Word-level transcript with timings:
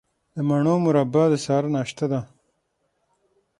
د 0.33 0.35
مڼو 0.47 0.75
مربا 0.83 1.23
د 1.31 1.33
سهار 1.43 1.63
ناشته 1.75 2.05
ده. 2.11 2.19